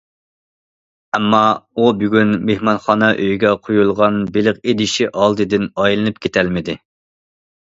ئەمما 1.17 1.41
ئۇ 1.83 1.89
بۈگۈن 1.99 2.31
مېھمانخانا 2.51 3.09
ئۆيىگە 3.17 3.53
قويۇلغان 3.69 4.19
بېلىق 4.39 4.65
ئىدىشى 4.73 5.11
ئالدىدىن 5.21 5.69
ئايلىنىپ 5.75 6.19
كېتەلمىدى. 6.27 6.79